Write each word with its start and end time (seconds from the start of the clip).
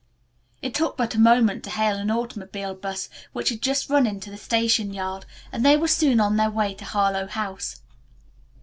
It 0.63 0.73
took 0.73 0.97
but 0.97 1.13
a 1.13 1.19
moment 1.19 1.63
to 1.63 1.69
hail 1.69 1.95
an 1.97 2.09
automobile 2.09 2.73
bus 2.73 3.07
which 3.33 3.49
had 3.49 3.61
just 3.61 3.87
run 3.87 4.07
into 4.07 4.31
the 4.31 4.37
station 4.39 4.95
yard, 4.95 5.27
and 5.51 5.63
they 5.63 5.77
were 5.77 5.87
soon 5.87 6.19
on 6.19 6.37
their 6.37 6.49
way 6.49 6.73
to 6.73 6.85
Harlowe 6.85 7.27
House. 7.27 7.81